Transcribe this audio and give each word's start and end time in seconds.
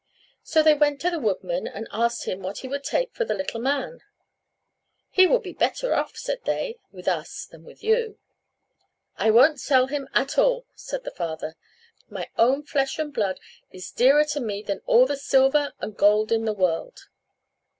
So 0.41 0.63
they 0.63 0.73
went 0.73 0.99
to 1.01 1.11
the 1.11 1.19
woodman 1.19 1.67
and 1.67 1.87
asked 1.91 2.23
him 2.25 2.39
what 2.41 2.57
he 2.65 2.67
would 2.67 2.83
take 2.83 3.13
for 3.13 3.23
the 3.23 3.35
little 3.35 3.59
man: 3.61 3.99
"He 5.11 5.27
will 5.27 5.37
be 5.37 5.53
better 5.53 5.93
off," 5.93 6.17
said 6.17 6.39
they, 6.43 6.77
"with 6.91 7.07
us 7.07 7.45
than 7.45 7.63
with 7.63 7.83
you." 7.83 8.17
"I 9.17 9.29
won't 9.29 9.61
sell 9.61 9.85
him 9.85 10.07
at 10.11 10.39
all," 10.39 10.65
said 10.73 11.03
the 11.03 11.11
father, 11.11 11.55
"my 12.09 12.27
own 12.35 12.63
flesh 12.63 12.97
and 12.97 13.13
blood 13.13 13.39
is 13.69 13.91
dearer 13.91 14.23
to 14.31 14.39
me 14.39 14.63
than 14.63 14.81
all 14.87 15.05
the 15.05 15.17
silver 15.17 15.71
and 15.79 15.95
gold 15.95 16.31
in 16.31 16.45
the 16.45 16.53
world." 16.55 17.01